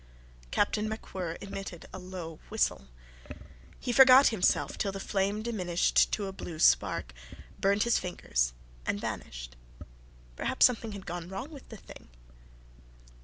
[0.49, 2.87] Captain MacWhirr emitted a low whistle.
[3.79, 7.13] He forgot himself till the flame diminished to a blue spark,
[7.59, 8.53] burnt his fingers
[8.83, 9.55] and vanished.
[10.35, 12.07] Perhaps something had gone wrong with the thing!